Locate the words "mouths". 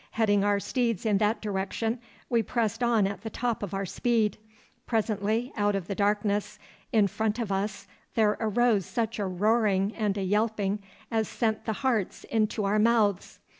12.79-13.37